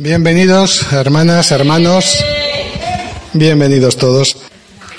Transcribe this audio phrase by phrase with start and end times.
[0.00, 2.24] Bienvenidos, hermanas, hermanos.
[3.32, 4.36] Bienvenidos todos.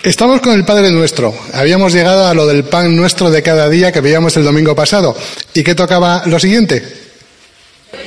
[0.03, 1.34] Estamos con el Padre Nuestro.
[1.53, 5.16] Habíamos llegado a lo del pan nuestro de cada día que veíamos el domingo pasado.
[5.54, 6.84] ¿Y qué tocaba lo siguiente?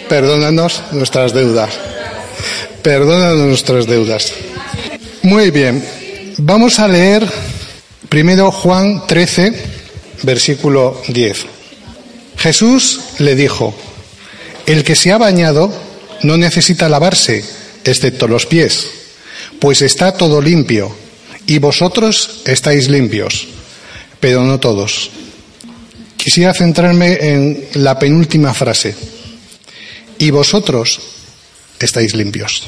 [0.06, 1.70] Perdónanos nuestras deudas.
[2.82, 4.30] Perdónanos nuestras deudas.
[5.22, 5.82] Muy bien.
[6.36, 7.26] Vamos a leer
[8.10, 9.54] primero Juan 13,
[10.24, 11.46] versículo 10.
[12.36, 13.74] Jesús le dijo,
[14.66, 15.72] el que se ha bañado
[16.22, 17.44] no necesita lavarse,
[17.84, 18.86] excepto los pies,
[19.60, 20.94] pues está todo limpio,
[21.46, 23.48] y vosotros estáis limpios,
[24.20, 25.10] pero no todos.
[26.16, 28.94] Quisiera centrarme en la penúltima frase,
[30.18, 31.00] y vosotros
[31.80, 32.62] estáis limpios.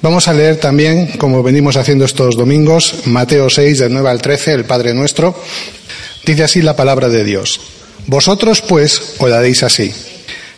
[0.00, 4.52] Vamos a leer también, como venimos haciendo estos domingos, Mateo 6, del 9 al 13,
[4.52, 5.34] el Padre Nuestro.
[6.24, 7.60] Dice así la palabra de Dios.
[8.06, 9.92] Vosotros, pues, oraréis así.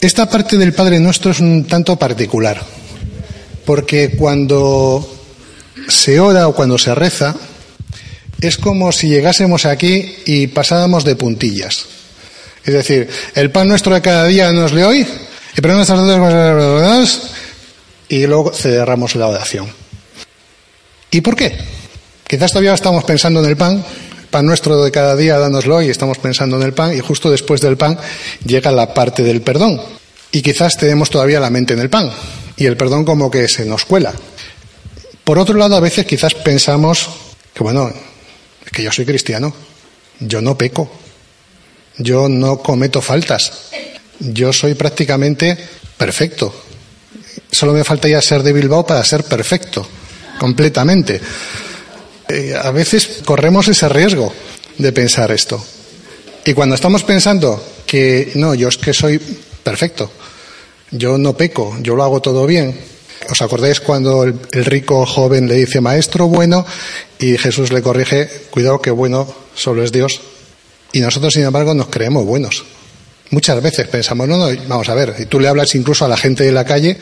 [0.00, 2.60] Esta parte del Padre Nuestro es un tanto particular,
[3.64, 5.16] porque cuando
[5.88, 7.34] se ora o cuando se reza,
[8.40, 11.86] es como si llegásemos aquí y pasáramos de puntillas.
[12.64, 15.06] Es decir, el pan nuestro de cada día nos le hoy,
[15.56, 17.20] y nuestras deudas,
[18.08, 19.66] y luego cerramos la oración.
[21.10, 21.56] ¿Y por qué?
[22.26, 23.82] Quizás todavía estamos pensando en el pan,
[24.36, 27.62] pan nuestro de cada día, dánoslo y estamos pensando en el pan y justo después
[27.62, 27.98] del pan
[28.44, 29.80] llega la parte del perdón.
[30.30, 32.12] Y quizás tenemos todavía la mente en el pan
[32.54, 34.12] y el perdón como que se nos cuela.
[35.24, 37.08] Por otro lado, a veces quizás pensamos
[37.54, 37.90] que, bueno,
[38.62, 39.54] es que yo soy cristiano,
[40.20, 40.90] yo no peco,
[41.96, 43.70] yo no cometo faltas,
[44.20, 45.56] yo soy prácticamente
[45.96, 46.54] perfecto.
[47.50, 49.88] Solo me falta ya ser de Bilbao para ser perfecto,
[50.38, 51.22] completamente.
[52.28, 54.32] Eh, a veces corremos ese riesgo
[54.78, 55.62] de pensar esto.
[56.44, 59.20] Y cuando estamos pensando que no, yo es que soy
[59.62, 60.10] perfecto,
[60.90, 62.78] yo no peco, yo lo hago todo bien.
[63.28, 66.64] ¿Os acordáis cuando el, rico joven le dice maestro bueno
[67.18, 70.20] y Jesús le corrige, cuidado que bueno solo es Dios?
[70.92, 72.64] Y nosotros, sin embargo, nos creemos buenos.
[73.30, 76.16] Muchas veces pensamos, no, no, vamos a ver, y tú le hablas incluso a la
[76.16, 76.96] gente de la calle,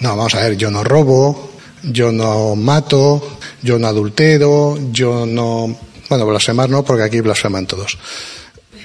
[0.00, 1.50] no, vamos a ver, yo no robo,
[1.82, 5.76] yo no mato, yo no adultero, yo no...
[6.08, 7.98] Bueno, blasfemar no, porque aquí blasfeman todos.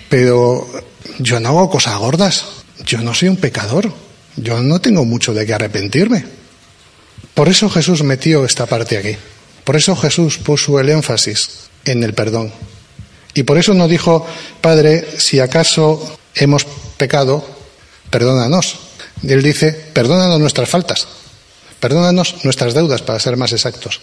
[0.10, 0.68] Pero
[1.20, 2.46] yo no hago cosas gordas,
[2.84, 3.94] yo no soy un pecador,
[4.36, 6.26] yo no tengo mucho de qué arrepentirme.
[7.36, 9.16] Por eso Jesús metió esta parte aquí.
[9.64, 12.52] Por eso Jesús puso el énfasis en el perdón.
[13.36, 14.26] Y por eso no dijo,
[14.60, 16.66] Padre, si acaso hemos
[16.98, 17.46] pecado,
[18.10, 18.80] perdónanos.
[19.24, 21.08] Él dice, perdónanos nuestras faltas.
[21.80, 24.02] Perdónanos nuestras deudas, para ser más exactos.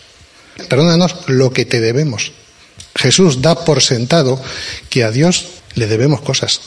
[0.69, 2.33] Perdónanos lo que te debemos.
[2.97, 4.41] Jesús da por sentado
[4.91, 6.61] que a Dios le debemos cosas.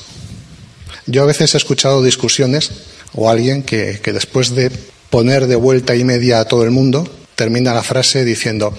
[1.07, 2.71] Yo a veces he escuchado discusiones
[3.13, 4.71] o alguien que, que después de
[5.09, 8.73] poner de vuelta y media a todo el mundo, termina la frase diciendo,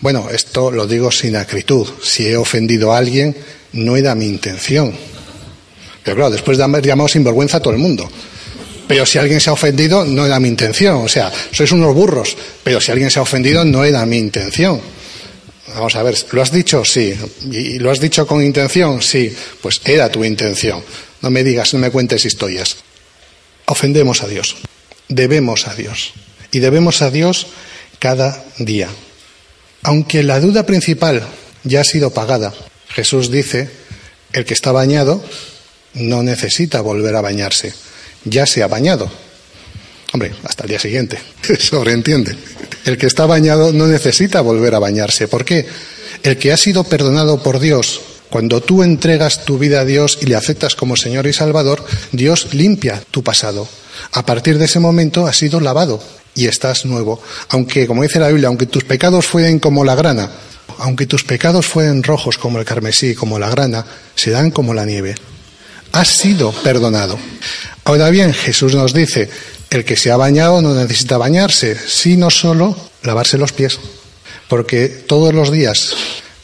[0.00, 1.88] bueno, esto lo digo sin acritud.
[2.02, 3.36] Si he ofendido a alguien,
[3.72, 4.92] no era mi intención.
[6.04, 8.08] Pero claro, después de haber llamado sinvergüenza a todo el mundo.
[8.88, 11.04] Pero si alguien se ha ofendido, no era mi intención.
[11.04, 12.34] O sea, sois unos burros.
[12.64, 14.80] Pero si alguien se ha ofendido, no era mi intención.
[15.74, 16.82] Vamos a ver, ¿lo has dicho?
[16.84, 17.14] Sí.
[17.52, 19.02] ¿Y lo has dicho con intención?
[19.02, 19.30] Sí.
[19.60, 20.82] Pues era tu intención.
[21.20, 22.78] No me digas, no me cuentes historias.
[23.66, 24.56] Ofendemos a Dios.
[25.08, 26.14] Debemos a Dios.
[26.50, 27.48] Y debemos a Dios
[27.98, 28.88] cada día.
[29.82, 31.28] Aunque la duda principal
[31.62, 32.54] ya ha sido pagada,
[32.88, 33.68] Jesús dice,
[34.32, 35.22] el que está bañado
[35.92, 37.74] no necesita volver a bañarse
[38.24, 39.10] ya se ha bañado.
[40.12, 41.18] Hombre, hasta el día siguiente,
[41.58, 42.36] sobreentiende.
[42.84, 45.28] El que está bañado no necesita volver a bañarse.
[45.28, 45.66] ¿Por qué?
[46.22, 48.00] El que ha sido perdonado por Dios
[48.30, 51.82] Cuando tú entregas tu vida a Dios y le aceptas como Señor y Salvador,
[52.12, 53.66] Dios limpia tu pasado.
[54.12, 56.02] A partir de ese momento has sido lavado
[56.34, 57.22] y estás nuevo.
[57.48, 60.30] Aunque, como dice la Biblia, aunque tus pecados fueren como la grana,
[60.78, 64.84] aunque tus pecados fueren rojos como el carmesí, como la grana, se dan como la
[64.84, 65.14] nieve.
[65.98, 67.18] Has sido perdonado.
[67.82, 69.28] Ahora bien, Jesús nos dice,
[69.68, 73.80] el que se ha bañado no necesita bañarse, sino solo lavarse los pies.
[74.46, 75.96] Porque todos los días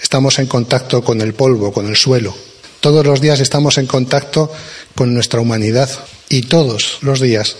[0.03, 2.35] estamos en contacto con el polvo, con el suelo.
[2.81, 4.51] Todos los días estamos en contacto
[4.97, 5.89] con nuestra humanidad
[6.29, 7.55] y todos los días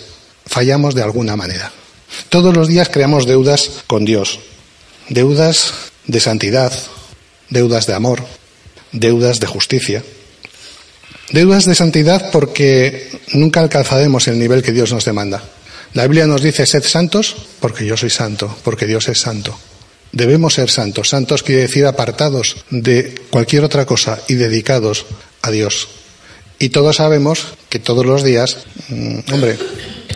[0.45, 1.71] fallamos de alguna manera.
[2.27, 4.41] Todos los días creamos deudas con Dios,
[5.07, 5.71] deudas
[6.07, 6.73] de santidad,
[7.49, 8.21] deudas de amor,
[8.91, 10.03] deudas de justicia.
[11.31, 15.43] Deudas de santidad porque nunca alcanzaremos el nivel que Dios nos demanda.
[15.93, 19.57] La Biblia nos dice, sed santos porque yo soy santo, porque Dios es santo.
[20.11, 21.09] Debemos ser santos.
[21.09, 25.05] Santos quiere decir apartados de cualquier otra cosa y dedicados
[25.41, 25.87] a Dios.
[26.59, 28.57] Y todos sabemos que todos los días,
[28.89, 29.57] mm, hombre,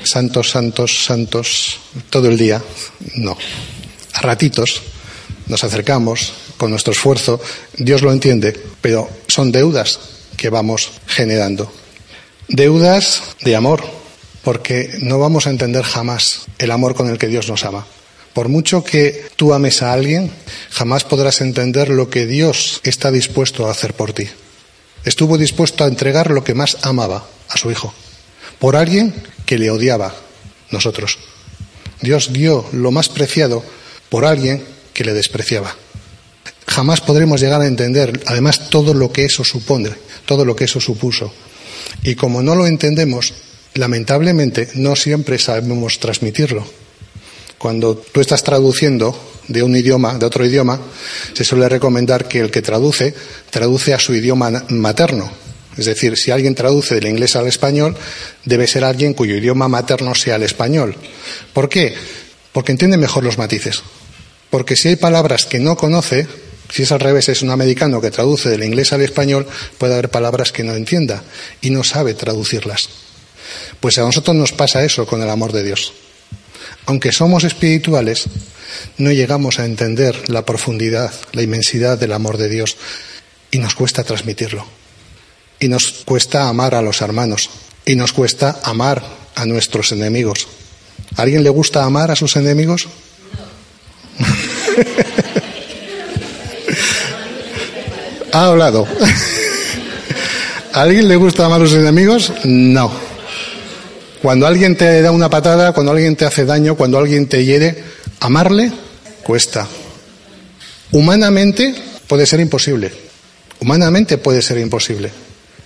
[0.04, 1.80] santos, santos, santos,
[2.10, 2.62] todo el día,
[3.16, 3.38] no.
[4.14, 4.82] A ratitos
[5.48, 7.42] nos acercamos con nuestro esfuerzo,
[7.78, 10.00] Dios lo entiende, pero son deudas
[10.40, 11.70] que vamos generando.
[12.48, 13.84] Deudas de amor,
[14.42, 17.86] porque no vamos a entender jamás el amor con el que Dios nos ama.
[18.34, 20.32] Por mucho que tú ames a alguien,
[20.70, 24.30] jamás podrás entender lo que Dios está dispuesto a hacer por ti.
[25.04, 27.94] Estuvo dispuesto a entregar lo que más amaba, a su Hijo,
[28.60, 29.14] por alguien
[29.46, 30.16] que le odiaba,
[30.72, 31.20] nosotros.
[32.00, 33.62] Dios dio lo más preciado
[34.08, 34.64] por alguien
[34.94, 35.76] que le despreciaba.
[36.70, 39.90] Jamás podremos llegar a entender, además, todo lo que eso supone,
[40.26, 41.34] todo lo que eso supuso.
[42.04, 43.34] Y como no lo entendemos,
[43.74, 46.64] lamentablemente no siempre sabemos transmitirlo.
[47.58, 49.18] Cuando tú estás traduciendo
[49.48, 50.80] de un idioma, de otro idioma,
[51.34, 53.16] se suele recomendar que el que traduce,
[53.50, 55.30] traduce a su idioma materno.
[55.76, 57.98] Es decir, si alguien traduce del inglés al español,
[58.46, 60.96] debe ser alguien cuyo idioma materno sea el español.
[61.52, 61.96] ¿Por qué?
[62.54, 63.82] Porque entiende mejor los matices.
[64.52, 66.28] Porque si hay palabras que no conoce,
[66.70, 70.10] si es al revés, es un americano que traduce del inglés al español, puede haber
[70.10, 71.24] palabras que no entienda
[71.62, 72.90] y no sabe traducirlas.
[73.80, 75.94] Pues a nosotros nos pasa eso con el amor de Dios
[76.90, 78.26] aunque somos espirituales,
[78.98, 82.78] no llegamos a entender la profundidad, la inmensidad del amor de Dios
[83.52, 84.66] y nos cuesta transmitirlo.
[85.60, 87.52] Y nos cuesta amar a los hermanos
[87.86, 89.04] y nos cuesta amar
[89.36, 90.48] a nuestros enemigos.
[91.16, 92.88] ¿A alguien le gusta amar a sus enemigos?
[98.40, 98.88] Ha hablado.
[100.74, 102.32] ¿A alguien le gusta amar a sus enemigos?
[102.44, 102.92] No.
[104.22, 107.84] Cuando alguien te da una patada, cuando alguien te hace daño, cuando alguien te hiere,
[108.20, 108.72] amarle
[109.24, 109.68] cuesta.
[110.92, 111.76] Humanamente
[112.08, 112.92] puede ser imposible.
[113.60, 115.12] Humanamente puede ser imposible.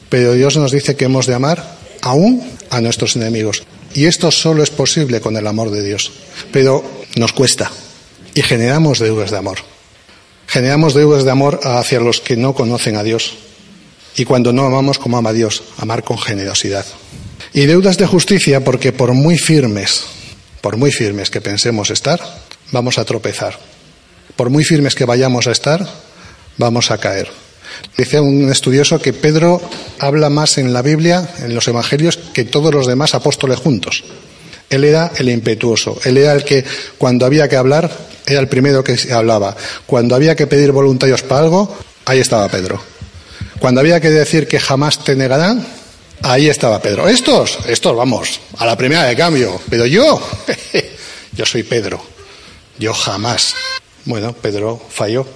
[0.09, 3.63] Pero Dios nos dice que hemos de amar aún a nuestros enemigos.
[3.93, 6.11] Y esto solo es posible con el amor de Dios.
[6.51, 6.83] Pero
[7.15, 7.71] nos cuesta.
[8.35, 9.72] Y generamos deudas de amor.
[10.53, 13.33] Generamos deudas de amor hacia los que no conocen a Dios.
[14.15, 16.85] Y cuando no amamos como ama Dios, amar con generosidad.
[17.55, 20.03] Y deudas de justicia porque por muy firmes,
[20.61, 22.21] por muy firmes que pensemos estar,
[22.71, 23.57] vamos a tropezar.
[24.35, 25.89] Por muy firmes que vayamos a estar,
[26.59, 27.31] vamos a caer.
[27.97, 29.59] Dice un estudioso que Pedro
[29.97, 34.03] habla más en la Biblia, en los Evangelios, que todos los demás apóstoles juntos.
[34.73, 36.63] Él era el impetuoso, él era el que
[36.97, 37.91] cuando había que hablar,
[38.25, 39.55] era el primero que hablaba.
[39.85, 42.81] Cuando había que pedir voluntarios para algo, ahí estaba Pedro.
[43.59, 45.65] Cuando había que decir que jamás te negarán,
[46.23, 47.09] Ahí estaba Pedro.
[47.09, 49.59] Estos, estos, vamos, a la primera de cambio.
[49.69, 50.21] Pero yo,
[51.33, 52.01] yo soy Pedro.
[52.79, 53.53] Yo jamás.
[54.05, 55.27] Bueno, Pedro falló.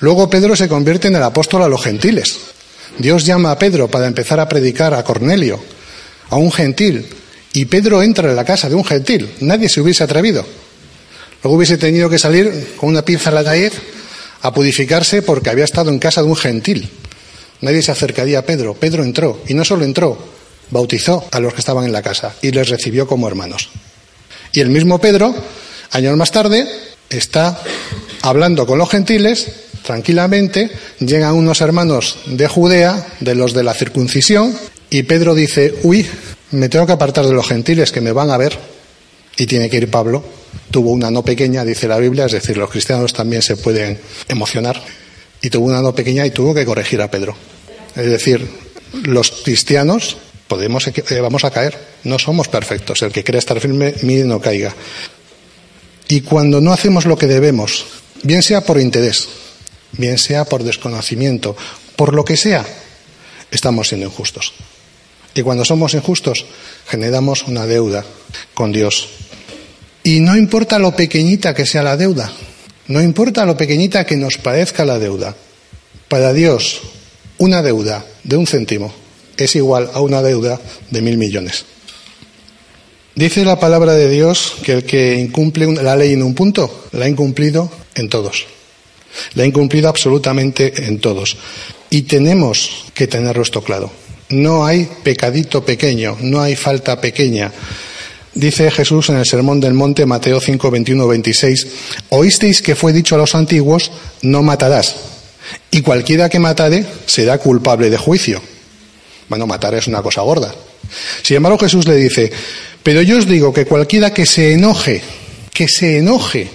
[0.00, 2.36] Luego Pedro se convierte en el apóstol a los gentiles.
[2.98, 5.58] Dios llama a Pedro para empezar a predicar a Cornelio,
[6.28, 7.08] a un gentil.
[7.52, 9.28] Y Pedro entra en la casa de un gentil.
[9.40, 10.44] Nadie se hubiese atrevido.
[11.42, 13.70] Luego hubiese tenido que salir con una pinza a la calle
[14.42, 16.88] a purificarse porque había estado en casa de un gentil.
[17.60, 18.74] Nadie se acercaría a Pedro.
[18.74, 20.18] Pedro entró, y no solo entró,
[20.70, 23.68] bautizó a los que estaban en la casa y les recibió como hermanos.
[24.52, 25.34] Y el mismo Pedro,
[25.90, 26.66] años más tarde,
[27.08, 27.60] está
[28.22, 29.52] hablando con los gentiles,
[29.84, 34.56] tranquilamente, llegan unos hermanos de Judea, de los de la circuncisión,
[34.90, 36.06] y Pedro dice, uy,
[36.52, 38.58] me tengo que apartar de los gentiles que me van a ver,
[39.36, 40.22] y tiene que ir Pablo.
[40.70, 44.82] Tuvo una no pequeña, dice la Biblia, es decir, los cristianos también se pueden emocionar,
[45.40, 47.34] y tuvo una no pequeña y tuvo que corregir a Pedro.
[47.96, 48.46] Es decir,
[49.04, 50.16] los cristianos
[50.46, 53.02] podemos, eh, vamos a caer, no somos perfectos.
[53.02, 54.74] El que quiere estar firme, mire no caiga.
[56.08, 57.86] Y cuando no hacemos lo que debemos,
[58.22, 59.28] bien sea por interés,
[59.92, 61.56] bien sea por desconocimiento
[61.96, 62.66] por lo que sea,
[63.50, 64.52] estamos siendo injustos.
[65.34, 66.44] Y cuando somos injustos,
[66.86, 68.04] generamos una deuda
[68.54, 69.08] con Dios.
[70.04, 72.32] Y no importa lo pequeñita que sea la deuda,
[72.88, 75.34] no importa lo pequeñita que nos parezca la deuda.
[76.08, 76.80] Para Dios,
[77.38, 78.92] una deuda de un céntimo
[79.36, 80.60] es igual a una deuda
[80.90, 81.64] de mil millones.
[83.14, 87.04] Dice la palabra de Dios que el que incumple la ley en un punto, la
[87.04, 88.46] ha incumplido en todos.
[89.34, 91.36] La ha incumplido absolutamente en todos.
[91.90, 93.92] Y tenemos que tenerlo esto claro.
[94.32, 97.52] No hay pecadito pequeño, no hay falta pequeña.
[98.34, 101.66] Dice Jesús en el Sermón del Monte, Mateo 5, 21, 26,
[102.08, 104.96] oísteis que fue dicho a los antiguos, no matarás,
[105.70, 108.40] y cualquiera que matare será culpable de juicio.
[109.28, 110.54] Bueno, matar es una cosa gorda.
[111.22, 112.32] Sin embargo, Jesús le dice,
[112.82, 115.02] pero yo os digo que cualquiera que se enoje,
[115.52, 116.48] que se enoje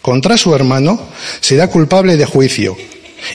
[0.00, 1.00] contra su hermano,
[1.40, 2.76] será culpable de juicio.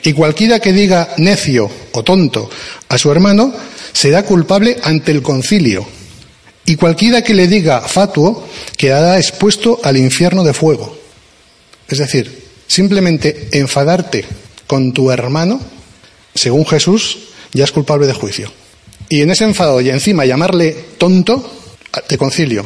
[0.03, 2.49] Y cualquiera que diga necio o tonto
[2.87, 3.53] a su hermano,
[3.93, 5.87] será culpable ante el concilio.
[6.65, 10.97] Y cualquiera que le diga fatuo quedará expuesto al infierno de fuego.
[11.87, 14.25] Es decir, simplemente enfadarte
[14.67, 15.59] con tu hermano,
[16.35, 17.17] según Jesús,
[17.53, 18.51] ya es culpable de juicio.
[19.09, 21.51] Y en ese enfado y encima llamarle tonto,
[22.07, 22.65] te concilio.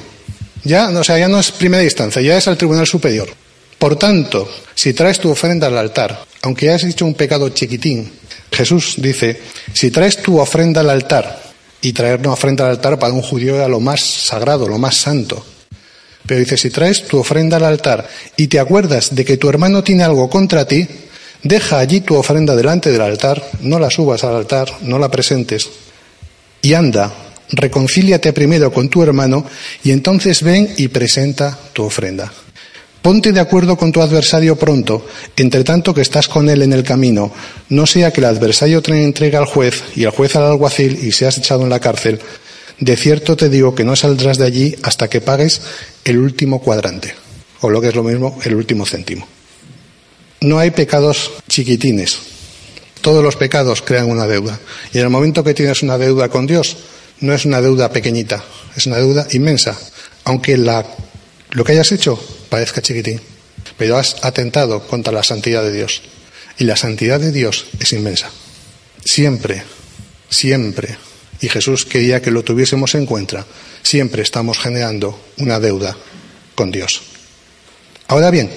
[0.65, 3.29] Ya, o sea, ya no es primera instancia, ya es al Tribunal Superior.
[3.79, 8.11] Por tanto, si traes tu ofrenda al altar, aunque hayas hecho un pecado chiquitín,
[8.53, 9.41] Jesús dice,
[9.73, 11.43] si traes tu ofrenda al altar,
[11.83, 14.95] y traer una ofrenda al altar para un judío era lo más sagrado, lo más
[14.95, 15.45] santo.
[16.25, 18.07] Pero dice, si traes tu ofrenda al altar
[18.37, 20.87] y te acuerdas de que tu hermano tiene algo contra ti,
[21.43, 25.69] deja allí tu ofrenda delante del altar, no la subas al altar, no la presentes,
[26.61, 27.13] y anda,
[27.49, 29.45] reconcíliate primero con tu hermano
[29.83, 32.31] y entonces ven y presenta tu ofrenda.
[33.03, 35.05] Ponte de acuerdo con tu adversario pronto,
[35.35, 37.33] entre tanto que estás con él en el camino,
[37.67, 41.11] no sea que el adversario te entregue al juez y el juez al alguacil y
[41.11, 42.21] seas echado en la cárcel.
[42.79, 45.61] De cierto te digo que no saldrás de allí hasta que pagues
[46.05, 47.13] el último cuadrante,
[47.59, 49.27] o lo que es lo mismo, el último céntimo.
[50.39, 52.19] No hay pecados chiquitines.
[53.01, 54.57] Todos los pecados crean una deuda.
[54.93, 56.77] Y en el momento que tienes una deuda con Dios,
[57.19, 58.41] no es una deuda pequeñita,
[58.77, 59.77] es una deuda inmensa.
[60.23, 60.85] Aunque la,
[61.53, 62.19] lo que hayas hecho
[62.49, 63.21] parezca chiquitín,
[63.77, 66.01] pero has atentado contra la santidad de Dios.
[66.57, 68.29] Y la santidad de Dios es inmensa.
[69.05, 69.63] Siempre,
[70.29, 70.97] siempre,
[71.41, 73.45] y Jesús quería que lo tuviésemos en cuenta,
[73.81, 75.97] siempre estamos generando una deuda
[76.55, 77.01] con Dios.
[78.07, 78.49] Ahora bien,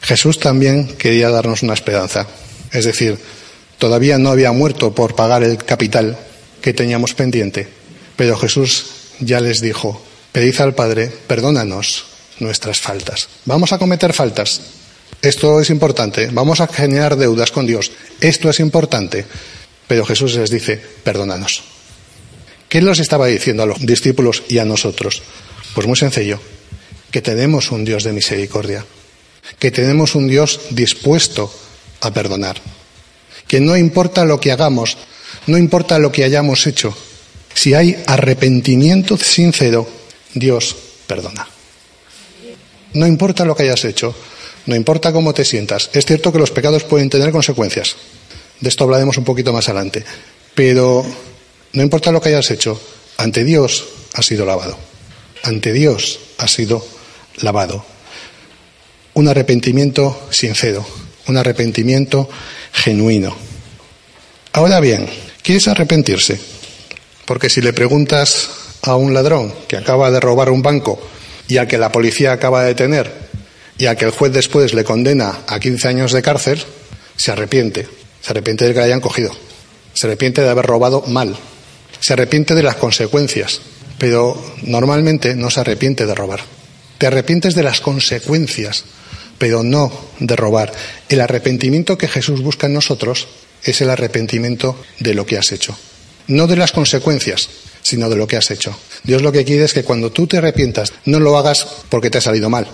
[0.00, 2.26] Jesús también quería darnos una esperanza.
[2.72, 3.18] Es decir,
[3.78, 6.18] todavía no había muerto por pagar el capital
[6.60, 7.68] que teníamos pendiente,
[8.16, 8.86] pero Jesús
[9.20, 12.04] ya les dijo, pedid al Padre, perdónanos,
[12.40, 13.28] nuestras faltas.
[13.44, 14.60] Vamos a cometer faltas.
[15.20, 16.28] Esto es importante.
[16.32, 17.90] Vamos a generar deudas con Dios.
[18.20, 19.24] Esto es importante.
[19.86, 21.62] Pero Jesús les dice, perdónanos.
[22.68, 25.22] ¿Qué nos estaba diciendo a los discípulos y a nosotros?
[25.74, 26.38] Pues muy sencillo,
[27.10, 28.84] que tenemos un Dios de misericordia,
[29.58, 31.52] que tenemos un Dios dispuesto
[32.02, 32.60] a perdonar,
[33.46, 34.98] que no importa lo que hagamos,
[35.46, 36.94] no importa lo que hayamos hecho,
[37.54, 39.88] si hay arrepentimiento sincero,
[40.34, 40.76] Dios
[41.06, 41.48] perdona.
[42.98, 44.12] No importa lo que hayas hecho,
[44.66, 45.88] no importa cómo te sientas.
[45.92, 47.94] Es cierto que los pecados pueden tener consecuencias.
[48.58, 50.04] De esto hablaremos un poquito más adelante.
[50.52, 51.06] Pero
[51.74, 52.80] no importa lo que hayas hecho,
[53.16, 54.76] ante Dios has sido lavado.
[55.44, 56.84] Ante Dios has sido
[57.36, 57.84] lavado.
[59.14, 60.84] Un arrepentimiento sincero,
[61.28, 62.28] un arrepentimiento
[62.72, 63.36] genuino.
[64.54, 65.08] Ahora bien,
[65.44, 66.40] ¿quieres arrepentirse?
[67.26, 68.50] Porque si le preguntas
[68.82, 71.00] a un ladrón que acaba de robar un banco,
[71.48, 73.10] y al que la policía acaba de detener
[73.78, 76.62] y al que el juez después le condena a 15 años de cárcel,
[77.16, 77.88] se arrepiente.
[78.20, 79.30] Se arrepiente de que le hayan cogido.
[79.94, 81.36] Se arrepiente de haber robado mal.
[82.00, 83.60] Se arrepiente de las consecuencias.
[83.98, 86.40] Pero normalmente no se arrepiente de robar.
[86.98, 88.84] Te arrepientes de las consecuencias,
[89.38, 90.72] pero no de robar.
[91.08, 93.28] El arrepentimiento que Jesús busca en nosotros
[93.62, 95.76] es el arrepentimiento de lo que has hecho.
[96.26, 97.48] No de las consecuencias,
[97.88, 98.78] sino de lo que has hecho.
[99.02, 102.18] Dios lo que quiere es que cuando tú te arrepientas, no lo hagas porque te
[102.18, 102.68] ha salido mal,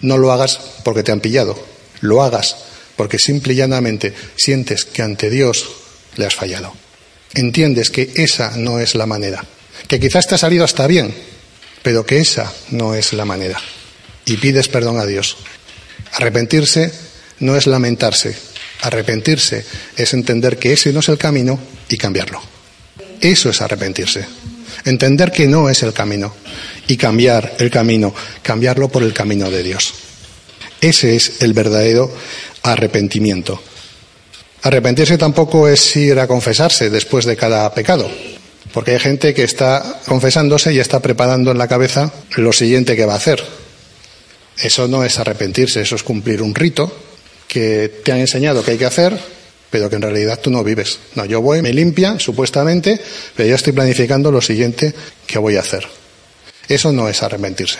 [0.00, 1.58] no lo hagas porque te han pillado,
[2.00, 2.56] lo hagas
[2.96, 5.66] porque simple y llanamente sientes que ante Dios
[6.16, 6.72] le has fallado.
[7.34, 9.44] Entiendes que esa no es la manera,
[9.88, 11.12] que quizás te ha salido hasta bien,
[11.82, 13.58] pero que esa no es la manera.
[14.24, 15.36] Y pides perdón a Dios.
[16.12, 16.92] Arrepentirse
[17.40, 18.36] no es lamentarse,
[18.82, 19.64] arrepentirse
[19.96, 22.40] es entender que ese no es el camino y cambiarlo.
[23.22, 24.26] Eso es arrepentirse.
[24.84, 26.34] Entender que no es el camino
[26.88, 28.12] y cambiar el camino,
[28.42, 29.94] cambiarlo por el camino de Dios.
[30.80, 32.12] Ese es el verdadero
[32.64, 33.62] arrepentimiento.
[34.62, 38.10] Arrepentirse tampoco es ir a confesarse después de cada pecado,
[38.72, 43.06] porque hay gente que está confesándose y está preparando en la cabeza lo siguiente que
[43.06, 43.42] va a hacer.
[44.58, 46.92] Eso no es arrepentirse, eso es cumplir un rito
[47.46, 49.18] que te han enseñado que hay que hacer,
[49.72, 50.98] pero que en realidad tú no vives.
[51.14, 53.00] No, yo voy, me limpia, supuestamente,
[53.34, 54.94] pero ya estoy planificando lo siguiente
[55.26, 55.88] que voy a hacer.
[56.68, 57.78] Eso no es arrepentirse.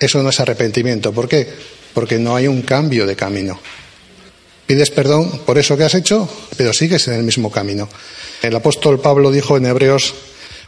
[0.00, 1.12] Eso no es arrepentimiento.
[1.12, 1.46] ¿Por qué?
[1.94, 3.60] Porque no hay un cambio de camino.
[4.66, 7.88] Pides perdón por eso que has hecho, pero sigues en el mismo camino.
[8.42, 10.12] El apóstol Pablo dijo en Hebreos,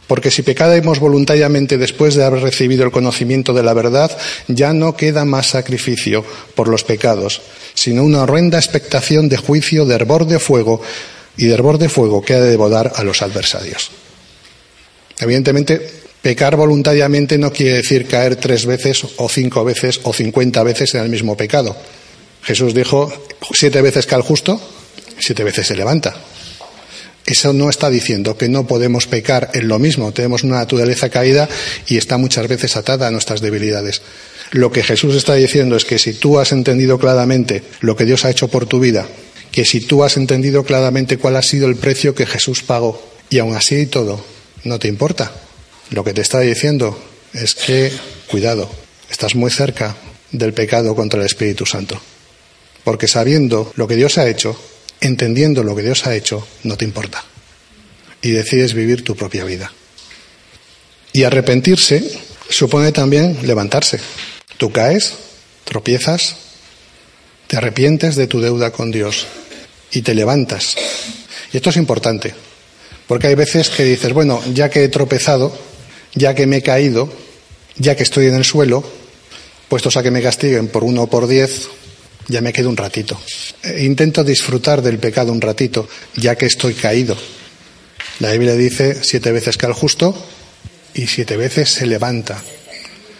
[0.09, 4.09] porque si pecáramos voluntariamente después de haber recibido el conocimiento de la verdad,
[4.47, 6.25] ya no queda más sacrificio
[6.55, 7.43] por los pecados,
[7.75, 10.81] sino una horrenda expectación de juicio, de hervor de fuego
[11.37, 13.91] y de hervor de fuego que ha de devorar a los adversarios.
[15.19, 20.95] Evidentemente, Pecar voluntariamente no quiere decir caer tres veces o cinco veces o cincuenta veces
[20.95, 21.77] en el mismo pecado.
[22.41, 23.13] Jesús dijo,
[23.53, 24.59] siete veces cae el justo,
[25.19, 26.15] siete veces se levanta.
[27.29, 30.11] Eso no está diciendo que no podemos pecar en lo mismo.
[30.11, 31.47] Tenemos una naturaleza caída
[31.85, 34.01] y está muchas veces atada a nuestras debilidades.
[34.49, 38.25] Lo que Jesús está diciendo es que si tú has entendido claramente lo que Dios
[38.25, 39.07] ha hecho por tu vida,
[39.51, 43.37] que si tú has entendido claramente cuál ha sido el precio que Jesús pagó, y
[43.37, 44.25] aún así y todo,
[44.63, 45.31] no te importa,
[45.91, 46.99] lo que te está diciendo
[47.33, 47.91] es que,
[48.25, 48.71] cuidado,
[49.11, 49.95] estás muy cerca
[50.31, 52.01] del pecado contra el Espíritu Santo.
[52.83, 54.59] Porque sabiendo lo que Dios ha hecho,
[55.01, 57.23] entendiendo lo que Dios ha hecho, no te importa.
[58.21, 59.71] Y decides vivir tu propia vida.
[61.13, 62.03] Y arrepentirse
[62.49, 63.99] supone también levantarse.
[64.57, 65.13] Tú caes,
[65.63, 66.35] tropiezas,
[67.47, 69.25] te arrepientes de tu deuda con Dios
[69.91, 70.75] y te levantas.
[71.51, 72.33] Y esto es importante,
[73.07, 75.57] porque hay veces que dices, bueno, ya que he tropezado,
[76.13, 77.11] ya que me he caído,
[77.77, 78.83] ya que estoy en el suelo,
[79.67, 81.69] puestos a que me castiguen por uno o por diez,
[82.29, 83.19] ya me quedo un ratito.
[83.61, 87.17] E intento disfrutar del pecado un ratito, ya que estoy caído.
[88.19, 90.15] La Biblia dice siete veces que al justo
[90.93, 92.41] y siete veces se levanta.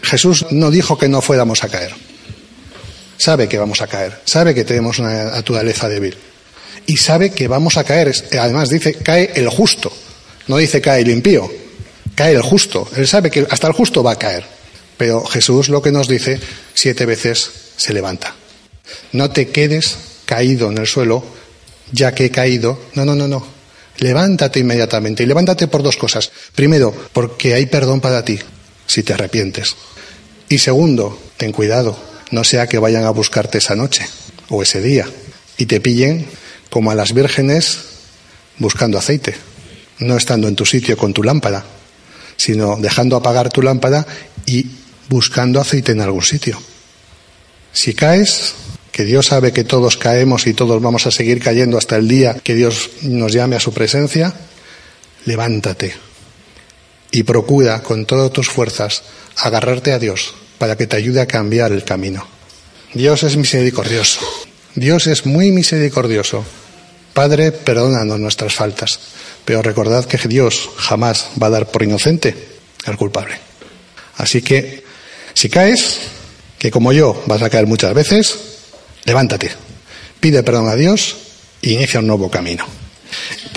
[0.02, 1.94] Jesús no dijo que no fuéramos a caer.
[3.18, 6.16] Sabe que vamos a caer, sabe que tenemos una naturaleza débil
[6.86, 8.14] y sabe que vamos a caer.
[8.40, 9.92] Además dice, cae el justo,
[10.48, 11.52] no dice cae el impío
[12.20, 12.86] cae el justo.
[12.98, 14.44] Él sabe que hasta el justo va a caer.
[14.98, 16.38] Pero Jesús lo que nos dice,
[16.74, 18.36] siete veces se levanta.
[19.12, 21.24] No te quedes caído en el suelo,
[21.92, 22.80] ya que he caído.
[22.94, 23.46] No, no, no, no.
[23.98, 25.24] Levántate inmediatamente.
[25.24, 26.32] Y levántate por dos cosas.
[26.56, 28.40] Primero, porque hay perdón para ti,
[28.88, 29.76] si te arrepientes.
[30.48, 31.98] Y segundo, ten cuidado.
[32.32, 34.06] No sea que vayan a buscarte esa noche
[34.50, 35.08] o ese día
[35.58, 36.28] y te pillen
[36.70, 37.80] como a las vírgenes
[38.58, 39.36] buscando aceite,
[40.00, 41.66] no estando en tu sitio con tu lámpara
[42.40, 44.08] sino dejando apagar tu lámpara
[44.46, 44.66] y
[45.10, 46.58] buscando aceite en algún sitio.
[47.74, 48.54] Si caes,
[48.92, 52.36] que Dios sabe que todos caemos y todos vamos a seguir cayendo hasta el día
[52.44, 54.34] que Dios nos llame a su presencia,
[55.26, 55.94] levántate
[57.12, 59.04] y procura con todas tus fuerzas
[59.38, 62.26] agarrarte a Dios para que te ayude a cambiar el camino.
[62.94, 64.20] Dios es misericordioso.
[64.76, 66.44] Dios es muy misericordioso.
[67.14, 69.00] Padre, perdónanos nuestras faltas.
[69.46, 72.36] Pero recordad que Dios jamás va a dar por inocente
[72.86, 73.36] al culpable.
[74.18, 74.84] Así que,
[75.34, 76.00] si caes,
[76.58, 78.38] que como yo vas a caer muchas veces,
[79.10, 79.50] levántate,
[80.20, 81.18] pide perdón a Dios
[81.66, 82.62] e inicia un nuevo camino.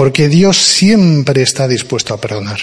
[0.01, 2.57] Porque Dios siempre está dispuesto a perdonar.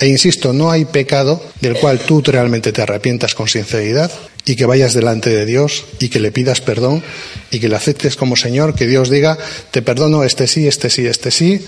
[0.00, 4.10] E insisto, no hay pecado del cual tú realmente te arrepientas con sinceridad
[4.46, 7.02] y que vayas delante de Dios y que le pidas perdón
[7.50, 9.36] y que le aceptes como Señor, que Dios diga,
[9.70, 11.60] te perdono este sí, este sí, este sí,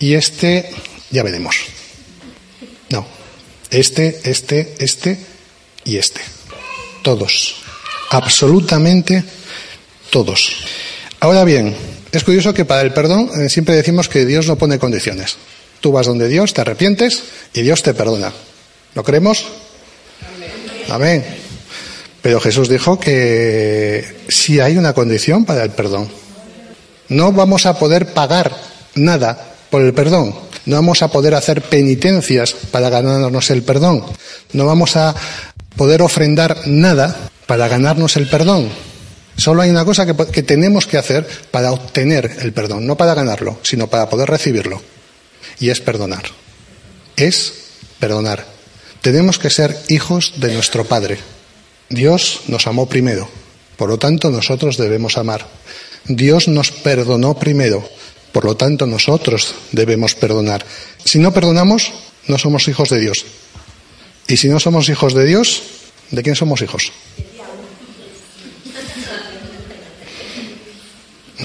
[0.00, 0.68] y este,
[1.12, 1.54] ya veremos.
[2.88, 3.06] No,
[3.70, 5.16] este, este, este
[5.84, 6.22] y este.
[7.02, 7.62] Todos.
[8.10, 9.22] Absolutamente
[10.10, 10.52] todos.
[11.20, 11.74] Ahora bien,
[12.12, 15.36] es curioso que para el perdón eh, siempre decimos que Dios no pone condiciones.
[15.80, 18.32] Tú vas donde Dios, te arrepientes y Dios te perdona.
[18.94, 19.46] ¿Lo creemos?
[20.88, 21.24] Amén.
[22.22, 26.08] Pero Jesús dijo que si hay una condición para el perdón.
[27.08, 28.52] No vamos a poder pagar
[28.94, 30.34] nada por el perdón.
[30.64, 34.04] No vamos a poder hacer penitencias para ganarnos el perdón.
[34.52, 35.14] No vamos a
[35.76, 37.14] poder ofrendar nada
[37.46, 38.70] para ganarnos el perdón.
[39.36, 43.14] Solo hay una cosa que, que, tenemos que hacer para obtener el perdón, no para
[43.14, 44.80] ganarlo, sino para poder recibirlo.
[45.58, 46.24] Y es perdonar.
[47.16, 47.52] Es
[47.98, 48.46] perdonar.
[49.02, 51.18] Tenemos que ser hijos de nuestro Padre.
[51.88, 53.28] Dios nos amó primero,
[53.76, 55.46] por lo tanto nosotros debemos amar.
[56.08, 57.88] Dios nos perdonó primero,
[58.36, 60.62] por lo tanto, nosotros debemos perdonar.
[61.02, 61.90] Si no perdonamos,
[62.28, 63.24] no somos hijos de Dios.
[64.28, 65.62] Y si no somos hijos de Dios,
[66.10, 66.92] ¿de quién somos hijos?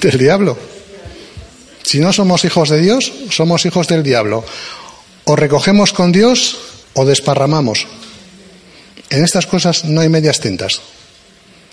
[0.00, 0.56] Del diablo.
[1.82, 4.44] Si no somos hijos de Dios, somos hijos del diablo.
[5.24, 6.58] O recogemos con Dios
[6.94, 7.86] o desparramamos.
[9.10, 10.80] En estas cosas no hay medias tintas.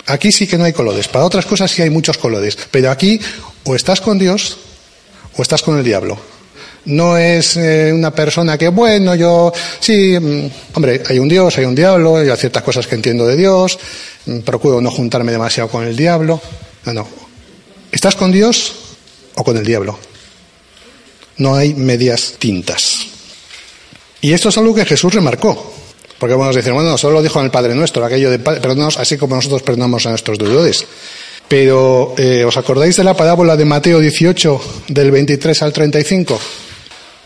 [0.08, 1.08] Aquí sí que no hay colores.
[1.08, 2.58] Para otras cosas sí hay muchos colores.
[2.72, 3.20] Pero aquí
[3.64, 4.58] o estás con Dios
[5.38, 6.20] o estás con el diablo.
[6.86, 11.66] No es eh, una persona que, bueno, yo, sí, mm, hombre, hay un Dios, hay
[11.66, 13.78] un diablo, hay ciertas cosas que entiendo de Dios,
[14.26, 16.42] mm, procuro no juntarme demasiado con el diablo.
[16.86, 17.29] No, no.
[17.92, 18.74] ¿Estás con Dios
[19.36, 19.98] o con el diablo?
[21.38, 23.08] No hay medias tintas.
[24.22, 25.74] Y esto es algo que Jesús remarcó.
[26.20, 28.98] Porque vamos a decir, bueno, solo lo dijo en el Padre Nuestro, aquello de perdonamos
[28.98, 30.86] así como nosotros perdonamos a nuestros deudores.
[31.48, 36.40] Pero, eh, ¿os acordáis de la parábola de Mateo 18, del 23 al 35?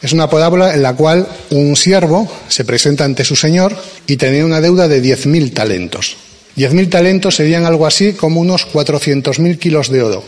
[0.01, 4.45] Es una parábola en la cual un siervo se presenta ante su señor y tenía
[4.45, 6.15] una deuda de 10.000 talentos.
[6.55, 10.23] 10.000 talentos serían algo así como unos 400.000 kilos de oro,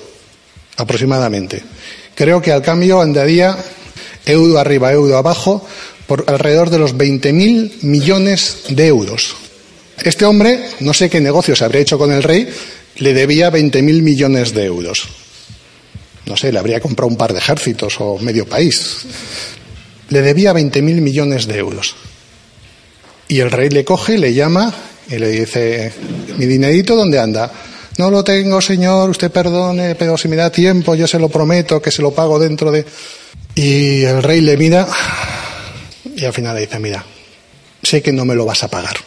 [0.78, 1.64] aproximadamente.
[2.16, 3.58] Creo que al cambio andaría
[4.26, 5.66] euro arriba, euro abajo,
[6.08, 9.36] por alrededor de los 20.000 millones de euros.
[10.04, 12.48] Este hombre, no sé qué negocio se habría hecho con el rey,
[12.98, 15.08] le debía 20.000 millones de euros.
[16.26, 18.98] No sé, le habría comprado un par de ejércitos o medio país.
[20.10, 21.96] Le debía 20.000 millones de euros.
[23.28, 24.74] Y el rey le coge, le llama
[25.10, 25.92] y le dice,
[26.38, 27.52] mi dinerito, ¿dónde anda?
[27.98, 31.82] No lo tengo, señor, usted perdone, pero si me da tiempo, yo se lo prometo
[31.82, 32.86] que se lo pago dentro de...
[33.56, 34.86] Y el rey le mira
[36.16, 37.06] y al final le dice, mira,
[37.82, 38.98] sé que no me lo vas a pagar.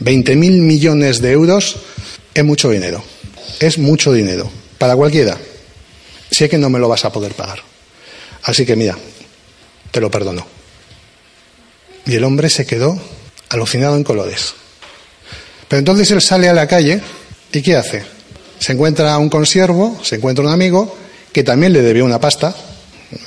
[0.00, 1.76] 20.000 millones de euros
[2.34, 3.02] es mucho dinero.
[3.60, 4.50] Es mucho dinero.
[4.78, 5.38] Para cualquiera.
[6.30, 7.60] Sé que no me lo vas a poder pagar.
[8.42, 8.96] Así que mira,
[9.90, 10.46] te lo perdono.
[12.06, 12.98] Y el hombre se quedó
[13.50, 14.54] alucinado en colores.
[15.68, 17.00] Pero entonces él sale a la calle
[17.52, 18.02] y ¿qué hace?
[18.58, 20.96] Se encuentra un consiervo, se encuentra un amigo
[21.32, 22.54] que también le debía una pasta.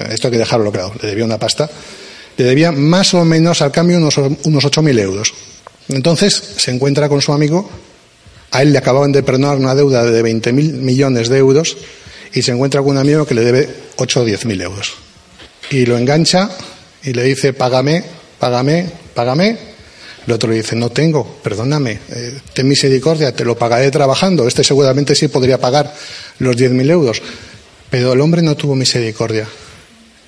[0.09, 1.69] Esto hay que dejarlo claro, le debía una pasta
[2.37, 5.33] le debía más o menos al cambio unos, unos 8.000 euros.
[5.89, 7.69] Entonces se encuentra con su amigo,
[8.51, 11.77] a él le acababan de perdonar una deuda de 20.000 millones de euros
[12.33, 14.93] y se encuentra con un amigo que le debe 8 o 10.000 euros.
[15.69, 16.49] Y lo engancha
[17.03, 18.03] y le dice, págame,
[18.39, 19.74] págame, págame.
[20.25, 24.47] El otro le dice, no tengo, perdóname, eh, ten misericordia, te lo pagaré trabajando.
[24.47, 25.93] Este seguramente sí podría pagar
[26.39, 27.21] los 10.000 euros.
[27.89, 29.47] Pero el hombre no tuvo misericordia.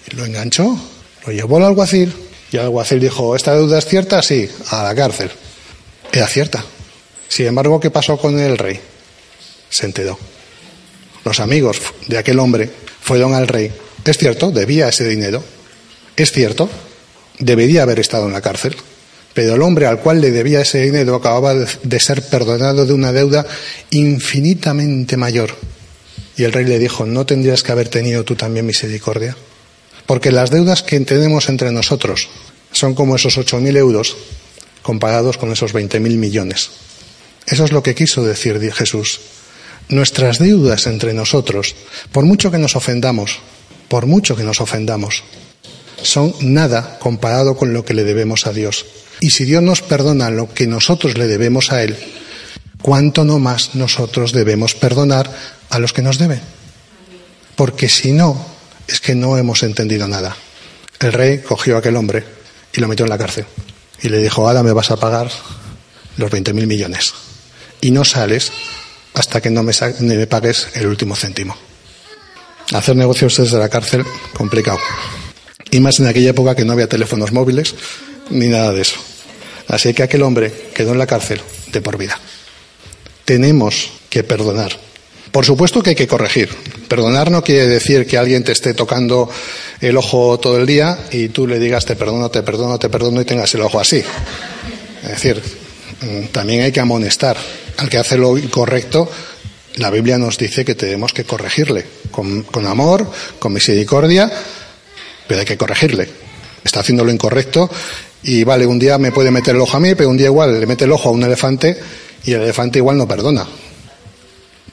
[0.09, 0.79] Y lo enganchó
[1.27, 2.13] lo llevó al alguacil
[2.51, 4.23] y el alguacil dijo, ¿esta deuda es cierta?
[4.23, 5.29] Sí, a la cárcel.
[6.11, 6.63] Era cierta.
[7.27, 8.79] Sin embargo, ¿qué pasó con el rey?
[9.69, 10.17] Se enteró.
[11.25, 12.69] Los amigos de aquel hombre
[13.01, 13.73] fueron al rey.
[14.05, 15.43] Es cierto, debía ese dinero.
[16.15, 16.69] Es cierto,
[17.39, 18.77] debería haber estado en la cárcel.
[19.37, 23.13] Pero el hombre al cual le debía ese dinero acababa de ser perdonado de una
[23.13, 23.45] deuda
[23.91, 25.53] infinitamente mayor.
[26.35, 29.37] Y el rey le dijo, ¿no tendrías que haber tenido tú también misericordia?
[30.07, 32.29] Porque las deudas que tenemos entre nosotros
[32.71, 34.17] son como esos 8.000 euros
[34.81, 36.71] comparados con esos 20.000 millones.
[37.45, 39.19] Eso es lo que quiso decir Jesús.
[39.87, 41.75] Nuestras deudas entre nosotros,
[42.11, 43.37] por mucho que nos ofendamos,
[43.87, 45.21] por mucho que nos ofendamos,
[46.01, 48.87] son nada comparado con lo que le debemos a Dios.
[49.19, 51.97] Y si Dios nos perdona lo que nosotros le debemos a Él,
[52.81, 55.29] ¿cuánto no más nosotros debemos perdonar
[55.69, 56.41] a los que nos deben?
[57.55, 58.45] Porque si no,
[58.87, 60.35] es que no hemos entendido nada.
[60.99, 62.23] El rey cogió a aquel hombre
[62.73, 63.45] y lo metió en la cárcel.
[64.01, 65.29] Y le dijo, ahora me vas a pagar
[66.17, 67.13] los 20.000 millones.
[67.81, 68.51] Y no sales
[69.13, 71.55] hasta que no me, me pagues el último céntimo.
[72.73, 74.79] Hacer negocios desde la cárcel, complicado.
[75.71, 77.75] Y más en aquella época que no había teléfonos móviles
[78.29, 78.97] ni nada de eso.
[79.67, 82.19] Así que aquel hombre quedó en la cárcel de por vida.
[83.25, 84.87] Tenemos que perdonar
[85.37, 86.49] por supuesto que hay que corregir.
[86.87, 89.29] Perdonar no quiere decir que alguien te esté tocando
[89.81, 93.21] el ojo todo el día y tú le digas te perdono, te perdono, te perdono
[93.21, 94.03] y tengas el ojo así.
[95.03, 95.39] Es decir,
[96.01, 97.37] mm, también hay que amonestar
[97.77, 99.11] al que hace lo incorrecto.
[99.75, 104.31] La Biblia nos dice que tenemos que corregirle con, con amor, con misericordia,
[105.27, 106.09] pero hay que corregirle.
[106.63, 107.69] Está haciendo lo incorrecto
[108.23, 110.59] y vale, un día me puede meter el ojo a mí, pero un día igual
[110.59, 111.77] le mete el ojo a un elefante
[112.25, 113.47] y el elefante igual no perdona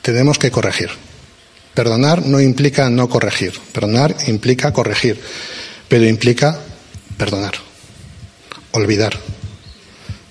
[0.04, 0.90] tenemos que corregir.
[1.72, 5.18] Perdonar no implica no corregir, perdonar implica corregir,
[5.88, 6.60] pero implica
[7.16, 7.54] perdonar,
[8.72, 9.18] olvidar.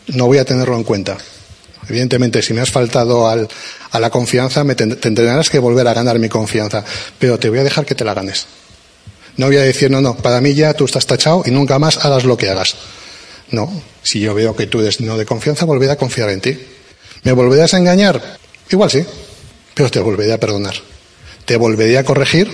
[0.08, 1.17] No voy a tenerlo en cuenta.
[1.89, 3.49] Evidentemente, si me has faltado al,
[3.91, 6.86] a la confianza, me tendrás que volver a ganar mi confianza,
[7.17, 8.45] pero te voy a dejar que te la ganes.
[9.38, 12.06] No voy a decir, no, no, para mí ya tú estás tachado y nunca más
[12.06, 12.76] hagas lo que hagas.
[13.51, 16.58] No, si yo veo que tú eres no de confianza, volveré a confiar en ti.
[17.23, 18.39] ¿Me volverás a engañar?
[18.69, 19.06] Igual sí,
[19.73, 20.75] pero te volveré a perdonar.
[21.45, 22.49] Te volveré a corregir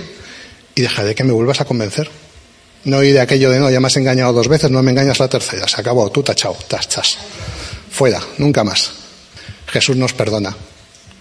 [0.76, 2.10] y dejaré que me vuelvas a convencer.
[2.86, 5.28] No de aquello de no, ya me has engañado dos veces, no me engañas la
[5.28, 7.18] tercera, se acabó, tú tachao, tas, tas.
[7.92, 8.92] Fuera, nunca más.
[9.68, 10.56] Jesús nos perdona.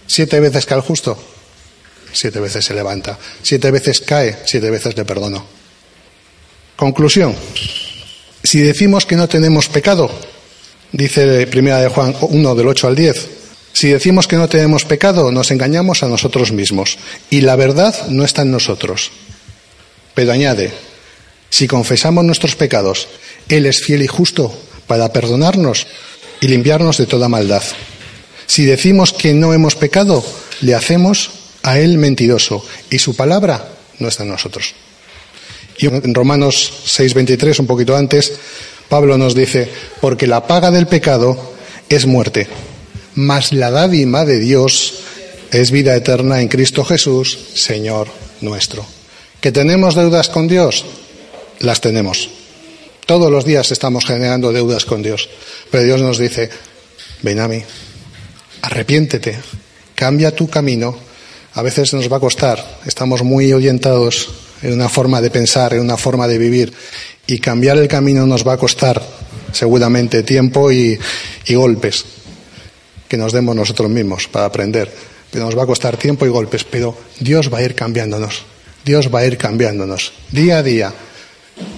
[0.07, 1.17] Siete veces cae el justo,
[2.13, 3.17] siete veces se levanta.
[3.43, 5.45] Siete veces cae, siete veces le perdono.
[6.75, 7.35] Conclusión.
[8.49, 10.09] Si decimos que no tenemos pecado,
[10.91, 13.29] dice primera de Juan 1 del 8 al 10,
[13.73, 16.97] si decimos que no tenemos pecado, nos engañamos a nosotros mismos
[17.29, 19.11] y la verdad no está en nosotros.
[20.15, 20.71] Pero añade,
[21.51, 23.07] si confesamos nuestros pecados,
[23.49, 24.51] Él es fiel y justo
[24.87, 25.85] para perdonarnos
[26.41, 27.61] y limpiarnos de toda maldad.
[28.47, 30.25] Si decimos que no hemos pecado,
[30.61, 31.29] le hacemos
[31.61, 34.73] a Él mentiroso y su palabra no está en nosotros.
[35.79, 38.33] Y en Romanos 6:23, un poquito antes,
[38.87, 39.67] Pablo nos dice,
[40.01, 41.53] porque la paga del pecado
[41.89, 42.47] es muerte,
[43.15, 44.93] mas la dádiva de Dios
[45.51, 48.07] es vida eterna en Cristo Jesús, Señor
[48.41, 48.85] nuestro.
[49.41, 50.85] ¿Que tenemos deudas con Dios?
[51.59, 52.29] las tenemos.
[53.05, 55.29] Todos los días estamos generando deudas con Dios.
[55.71, 56.49] Pero Dios nos dice,
[57.21, 57.61] ven a mí,
[58.61, 59.39] arrepiéntete,
[59.95, 60.97] cambia tu camino.
[61.53, 64.29] A veces nos va a costar, estamos muy orientados
[64.61, 66.73] en una forma de pensar, en una forma de vivir,
[67.27, 69.01] y cambiar el camino nos va a costar
[69.51, 70.97] seguramente tiempo y,
[71.45, 72.05] y golpes
[73.07, 74.91] que nos demos nosotros mismos para aprender.
[75.31, 78.43] Pero nos va a costar tiempo y golpes, pero Dios va a ir cambiándonos.
[78.83, 80.93] Dios va a ir cambiándonos día a día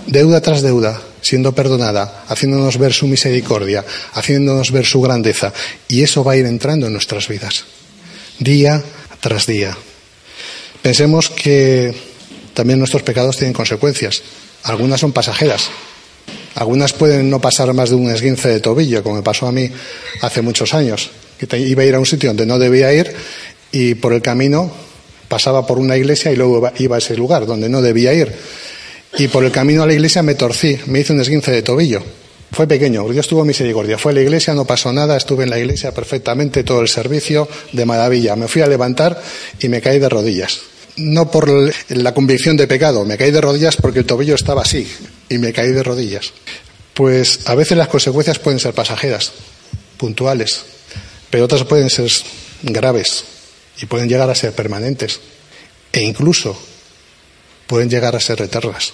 [0.07, 5.53] deuda tras deuda, siendo perdonada, haciéndonos ver su misericordia, haciéndonos ver su grandeza.
[5.87, 7.65] Y eso va a ir entrando en nuestras vidas,
[8.39, 8.83] día
[9.19, 9.77] tras día.
[10.81, 11.93] Pensemos que
[12.53, 14.21] también nuestros pecados tienen consecuencias.
[14.63, 15.69] Algunas son pasajeras.
[16.55, 19.69] Algunas pueden no pasar más de un esguince de tobillo, como me pasó a mí
[20.21, 21.11] hace muchos años.
[21.37, 23.13] Que iba a ir a un sitio donde no debía ir
[23.71, 24.71] y por el camino
[25.27, 28.33] pasaba por una iglesia y luego iba a ese lugar donde no debía ir
[29.17, 32.01] y por el camino a la iglesia me torcí, me hice un esguince de tobillo.
[32.51, 33.97] Fue pequeño, Dios tuvo misericordia.
[33.97, 37.47] Fue a la iglesia, no pasó nada, estuve en la iglesia perfectamente, todo el servicio,
[37.71, 38.35] de maravilla.
[38.35, 39.21] Me fui a levantar
[39.59, 40.59] y me caí de rodillas.
[41.01, 41.49] No por
[41.89, 44.87] la convicción de pecado, me caí de rodillas porque el tobillo estaba así
[45.29, 46.31] y me caí de rodillas.
[46.93, 49.31] Pues a veces las consecuencias pueden ser pasajeras,
[49.97, 50.63] puntuales,
[51.29, 52.11] pero otras pueden ser
[52.61, 53.23] graves
[53.81, 55.19] y pueden llegar a ser permanentes.
[55.91, 56.57] E incluso
[57.67, 58.93] pueden llegar a ser eternas.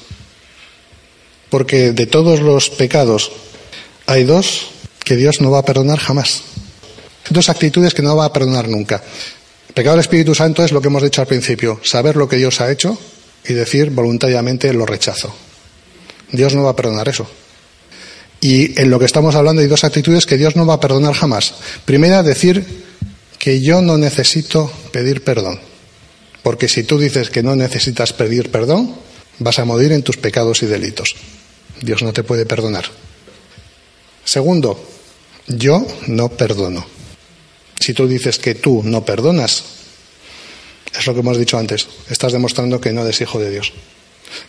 [1.50, 3.32] Porque de todos los pecados
[4.06, 4.68] hay dos
[5.04, 6.44] que Dios no va a perdonar jamás.
[7.30, 9.04] Dos actitudes que no va a perdonar nunca.
[9.78, 12.62] Pecado del Espíritu Santo es lo que hemos dicho al principio, saber lo que Dios
[12.62, 12.98] ha hecho
[13.48, 15.32] y decir voluntariamente lo rechazo.
[16.32, 17.30] Dios no va a perdonar eso.
[18.42, 21.14] Y en lo que estamos hablando hay dos actitudes que Dios no va a perdonar
[21.14, 21.54] jamás.
[21.86, 22.66] Primera, decir
[23.38, 25.60] que yo no necesito pedir perdón.
[26.42, 28.96] Porque si tú dices que no necesitas pedir perdón,
[29.38, 31.16] vas a morir en tus pecados y delitos.
[31.84, 32.86] Dios no te puede perdonar.
[34.26, 34.84] Segundo,
[35.46, 36.97] yo no perdono.
[37.80, 39.64] Si tú dices que tú no perdonas,
[40.98, 43.74] es lo que hemos dicho antes, estás demostrando que no eres hijo de Dios.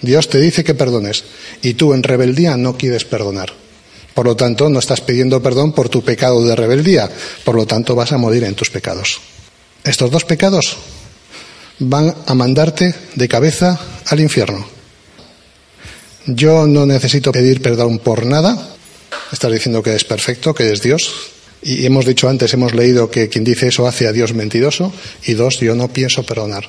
[0.00, 1.24] Dios te dice que perdones
[1.62, 3.52] y tú en rebeldía no quieres perdonar.
[4.14, 7.08] Por lo tanto, no estás pidiendo perdón por tu pecado de rebeldía.
[7.44, 9.20] Por lo tanto, vas a morir en tus pecados.
[9.84, 10.76] Estos dos pecados
[11.78, 14.66] van a mandarte de cabeza al infierno.
[16.26, 18.74] Yo no necesito pedir perdón por nada.
[19.32, 21.30] Estás diciendo que es perfecto, que es Dios.
[21.62, 24.92] Y hemos dicho antes, hemos leído que quien dice eso hace a Dios mentiroso.
[25.24, 26.68] Y dos, yo no pienso perdonar.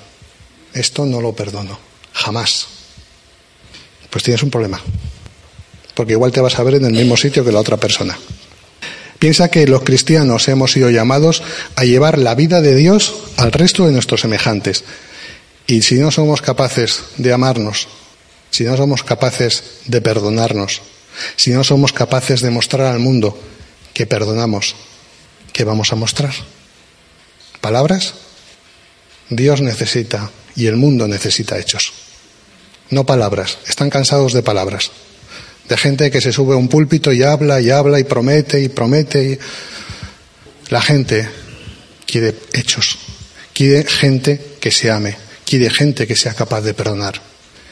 [0.73, 1.79] Esto no lo perdono.
[2.13, 2.67] Jamás.
[4.09, 4.81] Pues tienes un problema.
[5.93, 8.17] Porque igual te vas a ver en el mismo sitio que la otra persona.
[9.19, 11.43] Piensa que los cristianos hemos sido llamados
[11.75, 14.85] a llevar la vida de Dios al resto de nuestros semejantes.
[15.67, 17.89] Y si no somos capaces de amarnos,
[18.49, 20.81] si no somos capaces de perdonarnos,
[21.35, 23.37] si no somos capaces de mostrar al mundo
[23.99, 24.77] que perdonamos,
[25.51, 26.31] ¿qué vamos a mostrar?
[27.59, 28.13] ¿Palabras?
[29.27, 31.91] Dios necesita y el mundo necesita hechos.
[32.91, 33.57] No palabras.
[33.67, 34.91] Están cansados de palabras
[35.67, 38.69] de gente que se sube a un púlpito y habla y habla y promete y
[38.69, 39.31] promete.
[39.33, 39.39] Y...
[40.69, 41.27] La gente
[42.07, 42.99] quiere hechos,
[43.53, 47.21] quiere gente que se ame, quiere gente que sea capaz de perdonar,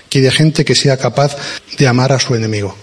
[0.10, 1.38] quiere gente que sea capaz
[1.78, 2.76] de amar a su enemigo,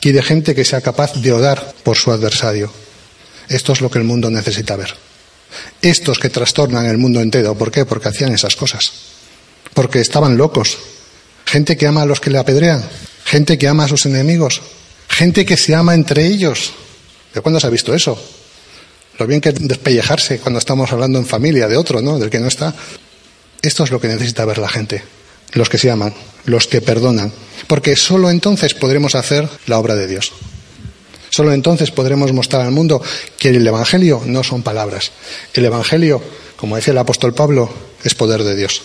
[0.00, 2.72] quiere gente que sea capaz de orar por su adversario.
[3.48, 4.94] Esto es lo que el mundo necesita ver.
[5.80, 7.84] Estos que trastornan el mundo entero, ¿por qué?
[7.84, 8.92] Porque hacían esas cosas.
[9.74, 10.78] Porque estaban locos.
[11.46, 12.84] Gente que ama a los que le apedrean,
[13.24, 14.60] gente que ama a sus enemigos,
[15.08, 16.72] gente que se ama entre ellos.
[17.32, 18.22] ¿De cuándo se ha visto eso?
[19.18, 22.18] Lo bien que despellejarse cuando estamos hablando en familia de otro, ¿no?
[22.18, 22.74] Del que no está.
[23.62, 25.02] Esto es lo que necesita ver la gente.
[25.52, 27.32] Los que se aman, los que perdonan,
[27.66, 30.32] porque solo entonces podremos hacer la obra de Dios.
[31.30, 33.02] Solo entonces podremos mostrar al mundo
[33.38, 35.12] que el Evangelio no son palabras.
[35.52, 36.22] El Evangelio,
[36.56, 38.82] como decía el apóstol Pablo, es poder de Dios.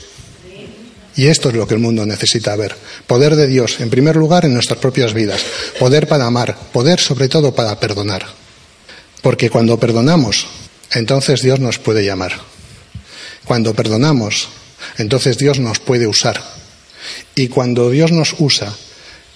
[1.15, 2.75] Y esto es lo que el mundo necesita ver.
[3.05, 5.41] Poder de Dios, en primer lugar, en nuestras propias vidas.
[5.79, 6.57] Poder para amar.
[6.73, 8.25] Poder, sobre todo, para perdonar.
[9.21, 10.47] Porque cuando perdonamos,
[10.91, 12.33] entonces Dios nos puede llamar.
[13.45, 14.49] Cuando perdonamos,
[14.97, 16.41] entonces Dios nos puede usar.
[17.35, 18.73] Y cuando Dios nos usa,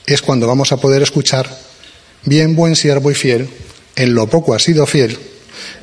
[0.06, 1.50] es cuando vamos a poder escuchar,
[2.24, 3.50] bien buen siervo y fiel,
[3.96, 5.18] en lo poco has sido fiel,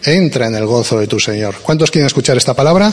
[0.05, 1.57] entra en el gozo de tu Señor.
[1.63, 2.93] ¿Cuántos quieren escuchar esta palabra?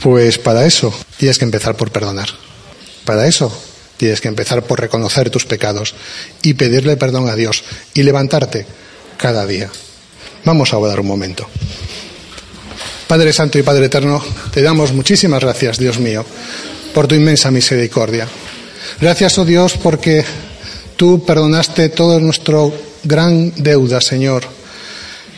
[0.00, 2.28] Pues para eso tienes que empezar por perdonar.
[3.04, 3.52] Para eso
[3.96, 5.94] tienes que empezar por reconocer tus pecados
[6.42, 8.66] y pedirle perdón a Dios y levantarte
[9.18, 9.70] cada día.
[10.44, 11.46] Vamos a orar un momento.
[13.10, 16.24] Padre Santo y Padre Eterno, te damos muchísimas gracias, Dios mío,
[16.94, 18.28] por tu inmensa misericordia.
[19.00, 20.24] Gracias, oh Dios, porque
[20.94, 24.44] tú perdonaste todo nuestro gran deuda, Señor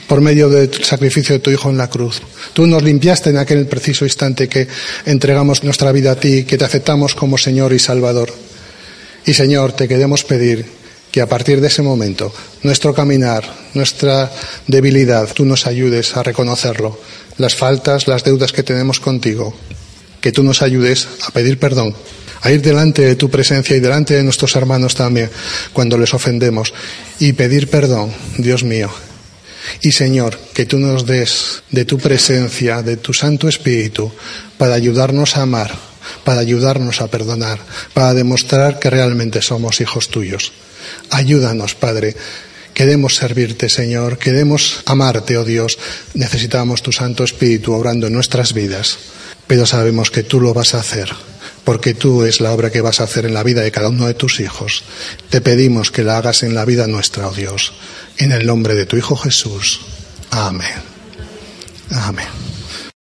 [0.06, 2.20] por medio del sacrificio de tu Hijo en la cruz.
[2.52, 4.68] Tú nos limpiaste en aquel preciso instante que
[5.06, 8.30] entregamos nuestra vida a ti, que te aceptamos como Señor y Salvador.
[9.24, 10.66] Y Señor, te queremos pedir
[11.11, 14.30] que a partir de ese momento nuestro caminar, nuestra
[14.66, 16.98] debilidad, tú nos ayudes a reconocerlo,
[17.42, 19.55] las faltas, las deudas que tenemos contigo,
[20.20, 21.94] que tú nos ayudes a pedir perdón,
[22.40, 25.31] a ir delante de tu presencia y delante de nuestros hermanos también
[25.72, 26.72] cuando les ofendemos
[27.18, 28.90] y pedir perdón, Dios mío,
[29.81, 34.11] y Señor, que tú nos des de tu presencia, de tu Santo Espíritu,
[34.59, 35.72] para ayudarnos a amar,
[36.24, 37.59] para ayudarnos a perdonar,
[37.94, 40.52] para demostrar que realmente somos hijos tuyos.
[41.11, 42.16] Ayúdanos, Padre.
[42.74, 44.18] Queremos servirte, Señor.
[44.18, 45.78] Queremos amarte, oh Dios.
[46.14, 48.98] Necesitamos tu Santo Espíritu obrando en nuestras vidas.
[49.46, 51.11] Pero sabemos que tú lo vas a hacer
[51.64, 54.06] porque tú es la obra que vas a hacer en la vida de cada uno
[54.06, 54.82] de tus hijos.
[55.30, 57.72] Te pedimos que la hagas en la vida nuestra, oh Dios.
[58.18, 59.80] En el nombre de tu Hijo Jesús.
[60.30, 60.82] Amén.
[61.90, 62.51] Amén.